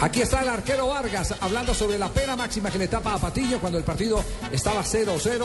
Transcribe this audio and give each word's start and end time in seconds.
Aquí 0.00 0.20
está 0.20 0.42
el 0.42 0.48
arquero 0.48 0.88
Vargas 0.88 1.34
hablando 1.40 1.72
sobre 1.74 1.98
la 1.98 2.08
pena 2.08 2.36
máxima 2.36 2.70
que 2.70 2.78
le 2.78 2.88
tapa 2.88 3.14
a 3.14 3.18
Patiño 3.18 3.58
cuando 3.60 3.78
el 3.78 3.84
partido 3.84 4.22
estaba 4.52 4.82
0-0 4.82 5.44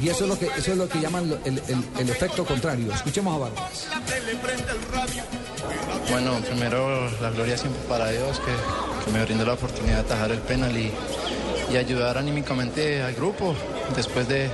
y 0.00 0.08
eso 0.08 0.24
es 0.24 0.28
lo 0.28 0.38
que 0.38 0.46
eso 0.46 0.72
es 0.72 0.76
lo 0.78 0.88
que 0.88 1.00
llaman 1.00 1.32
el, 1.44 1.62
el- 1.98 2.10
efecto 2.10 2.44
contrario. 2.44 2.92
Escuchemos 2.92 3.34
a 3.34 3.38
Vargas. 3.38 3.86
Bueno, 6.10 6.40
primero 6.40 7.10
la 7.20 7.30
gloria 7.30 7.56
siempre 7.56 7.80
para 7.88 8.10
Dios 8.10 8.40
que, 8.40 9.04
que 9.04 9.10
me 9.16 9.24
brindó 9.24 9.44
la 9.44 9.54
oportunidad 9.54 9.94
de 9.96 10.00
atajar 10.00 10.32
el 10.32 10.38
penal 10.40 10.76
y, 10.76 10.92
y 11.72 11.76
ayudar 11.76 12.18
anímicamente 12.18 13.02
al 13.02 13.14
grupo. 13.14 13.54
Después 13.94 14.26
de, 14.28 14.50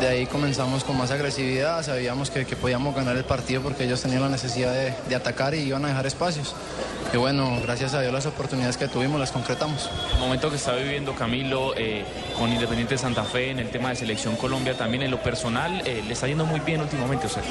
de 0.00 0.08
ahí 0.08 0.26
comenzamos 0.26 0.84
con 0.84 0.96
más 0.98 1.10
agresividad, 1.10 1.82
sabíamos 1.82 2.30
que, 2.30 2.44
que 2.44 2.54
podíamos 2.56 2.94
ganar 2.94 3.16
el 3.16 3.24
partido 3.24 3.62
porque 3.62 3.84
ellos 3.84 4.00
tenían 4.02 4.20
la 4.22 4.28
necesidad 4.28 4.72
de, 4.72 4.94
de 5.08 5.14
atacar 5.14 5.54
y 5.54 5.60
iban 5.60 5.84
a 5.84 5.88
dejar 5.88 6.06
espacios. 6.06 6.54
Y 7.14 7.16
bueno, 7.16 7.58
gracias 7.62 7.94
a 7.94 8.00
Dios 8.00 8.12
las 8.12 8.26
oportunidades 8.26 8.76
que 8.76 8.88
tuvimos 8.88 9.18
las 9.18 9.30
concretamos. 9.32 9.88
El 10.14 10.18
momento 10.18 10.50
que 10.50 10.56
está 10.56 10.74
viviendo 10.74 11.14
Camilo 11.14 11.72
eh, 11.76 12.04
con 12.38 12.52
Independiente 12.52 12.98
Santa 12.98 13.22
Fe 13.24 13.50
en 13.50 13.58
el 13.60 13.70
tema 13.70 13.90
de 13.90 13.96
Selección 13.96 14.36
Colombia, 14.36 14.76
también 14.76 15.02
en 15.04 15.10
lo 15.12 15.22
personal, 15.22 15.82
eh, 15.86 16.02
le 16.06 16.12
está 16.12 16.26
yendo 16.26 16.44
muy 16.44 16.60
bien 16.60 16.80
últimamente, 16.80 17.26
o 17.26 17.30
sea. 17.30 17.42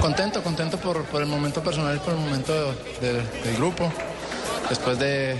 Contento, 0.00 0.42
contento 0.42 0.78
por, 0.78 1.04
por 1.06 1.20
el 1.22 1.28
momento 1.28 1.62
personal 1.62 1.96
y 1.96 1.98
por 1.98 2.14
el 2.14 2.20
momento 2.20 2.52
de- 3.00 3.12
de- 3.12 3.22
del 3.44 3.56
grupo. 3.56 3.92
Después 4.70 4.98
de, 4.98 5.36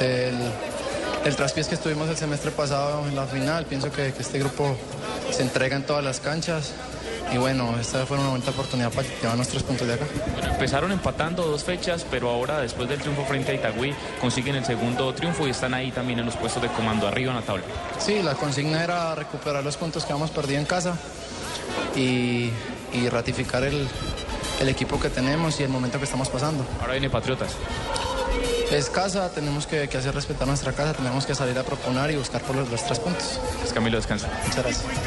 del, 0.00 0.34
del 1.24 1.36
traspiés 1.36 1.68
que 1.68 1.76
estuvimos 1.76 2.08
el 2.10 2.16
semestre 2.16 2.50
pasado 2.50 3.06
en 3.08 3.14
la 3.16 3.24
final, 3.26 3.64
pienso 3.66 3.90
que, 3.90 4.12
que 4.12 4.20
este 4.20 4.38
grupo 4.40 4.76
se 5.32 5.42
entrega 5.42 5.76
en 5.76 5.84
todas 5.84 6.04
las 6.04 6.20
canchas. 6.20 6.72
Y 7.32 7.38
bueno, 7.38 7.78
esta 7.80 8.06
fue 8.06 8.18
una 8.18 8.30
bonita 8.30 8.50
oportunidad 8.50 8.90
para 8.90 9.06
llevarnos 9.06 9.46
tres 9.46 9.62
puntos 9.62 9.86
de 9.86 9.94
acá. 9.94 10.04
Bueno, 10.34 10.52
empezaron 10.52 10.90
empatando 10.90 11.44
dos 11.46 11.62
fechas, 11.62 12.04
pero 12.10 12.28
ahora 12.28 12.60
después 12.60 12.88
del 12.88 12.98
triunfo 13.00 13.24
frente 13.24 13.52
a 13.52 13.54
Itagüí 13.54 13.94
consiguen 14.20 14.56
el 14.56 14.64
segundo 14.64 15.14
triunfo 15.14 15.46
y 15.46 15.50
están 15.50 15.72
ahí 15.74 15.92
también 15.92 16.18
en 16.18 16.26
los 16.26 16.36
puestos 16.36 16.60
de 16.60 16.68
comando 16.68 17.06
arriba 17.06 17.30
en 17.30 17.36
la 17.36 17.44
tabla. 17.44 17.62
Sí, 17.98 18.20
la 18.20 18.34
consigna 18.34 18.82
era 18.82 19.14
recuperar 19.14 19.62
los 19.62 19.76
puntos 19.76 20.04
que 20.04 20.12
habíamos 20.12 20.32
perdido 20.32 20.58
en 20.58 20.66
casa 20.66 20.96
y, 21.94 22.50
y 22.92 23.08
ratificar 23.08 23.62
el, 23.62 23.86
el 24.60 24.68
equipo 24.68 24.98
que 24.98 25.08
tenemos 25.08 25.60
y 25.60 25.62
el 25.62 25.68
momento 25.68 25.98
que 25.98 26.06
estamos 26.06 26.28
pasando. 26.28 26.66
Ahora 26.80 26.94
viene 26.94 27.10
Patriotas. 27.10 27.52
Es 28.72 28.90
casa, 28.90 29.30
tenemos 29.30 29.68
que, 29.68 29.88
que 29.88 29.98
hacer 29.98 30.14
respetar 30.14 30.48
nuestra 30.48 30.72
casa, 30.72 30.94
tenemos 30.94 31.26
que 31.26 31.34
salir 31.36 31.56
a 31.58 31.62
proponer 31.62 32.10
y 32.10 32.16
buscar 32.16 32.40
por 32.42 32.56
los, 32.56 32.68
los 32.68 32.84
tres 32.84 32.98
puntos. 32.98 33.38
Es 33.64 33.72
Camilo 33.72 33.98
descansa. 33.98 34.28
Muchas 34.46 34.64
gracias. 34.64 35.06